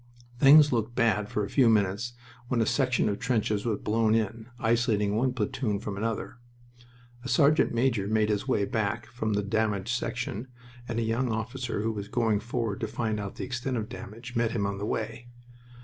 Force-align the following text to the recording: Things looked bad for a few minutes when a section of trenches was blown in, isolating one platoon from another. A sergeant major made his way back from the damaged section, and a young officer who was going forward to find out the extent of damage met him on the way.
Things 0.39 0.71
looked 0.73 0.95
bad 0.95 1.29
for 1.29 1.43
a 1.45 1.49
few 1.51 1.69
minutes 1.69 2.13
when 2.47 2.59
a 2.59 2.65
section 2.65 3.07
of 3.07 3.19
trenches 3.19 3.67
was 3.67 3.77
blown 3.81 4.15
in, 4.15 4.47
isolating 4.57 5.15
one 5.15 5.31
platoon 5.31 5.77
from 5.79 5.95
another. 5.95 6.39
A 7.23 7.29
sergeant 7.29 7.71
major 7.71 8.07
made 8.07 8.29
his 8.29 8.47
way 8.47 8.65
back 8.65 9.05
from 9.05 9.33
the 9.33 9.43
damaged 9.43 9.95
section, 9.95 10.47
and 10.87 10.97
a 10.97 11.03
young 11.03 11.31
officer 11.31 11.83
who 11.83 11.91
was 11.91 12.07
going 12.07 12.39
forward 12.39 12.79
to 12.79 12.87
find 12.87 13.19
out 13.19 13.35
the 13.35 13.45
extent 13.45 13.77
of 13.77 13.89
damage 13.89 14.35
met 14.35 14.53
him 14.53 14.65
on 14.65 14.79
the 14.79 14.87
way. 14.87 15.27